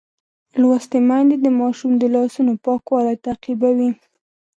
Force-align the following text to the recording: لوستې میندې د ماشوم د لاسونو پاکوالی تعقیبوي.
لوستې 0.61 0.99
میندې 1.09 1.37
د 1.41 1.47
ماشوم 1.59 1.91
د 1.97 2.03
لاسونو 2.15 2.53
پاکوالی 2.65 3.15
تعقیبوي. 3.25 3.89